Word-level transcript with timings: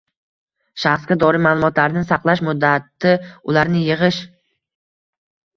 Shaxsga 0.83 1.17
doir 1.23 1.37
ma’lumotlarni 1.47 2.03
saqlash 2.13 2.41
muddati 2.47 3.13
ularni 3.53 3.85
yig‘ish 3.91 4.19